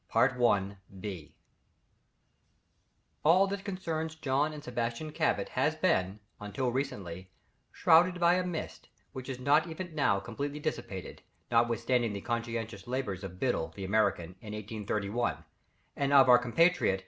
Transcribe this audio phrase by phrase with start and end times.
[3.23, 7.29] All that concerns John and Sebastian Cabot has been until recently
[7.71, 13.23] shrouded by a mist which is not even now completely dissipated, notwithstanding the conscientious labours
[13.23, 15.43] of Biddle the American in 1831,
[15.95, 16.99] and of our compatriot M.